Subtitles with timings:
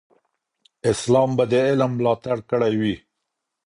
[0.91, 2.95] اسلام به د علم ملاتړ کړی وي.